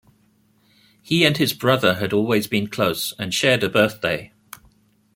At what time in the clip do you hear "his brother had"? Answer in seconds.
1.37-2.11